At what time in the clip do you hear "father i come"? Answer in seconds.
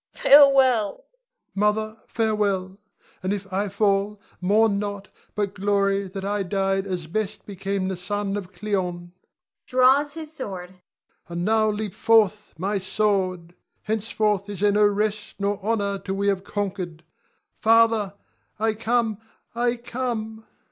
17.59-19.19